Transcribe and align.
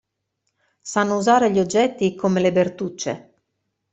Sanno 0.81 1.15
usare 1.15 1.51
gli 1.51 1.59
oggetti 1.59 2.15
come 2.15 2.41
le 2.41 2.51
Bertucce. 2.51 3.33